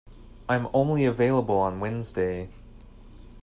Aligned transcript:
I 0.49 0.55
am 0.55 0.67
only 0.73 1.05
available 1.05 1.59
on 1.59 1.79
Wednesday. 1.79 2.49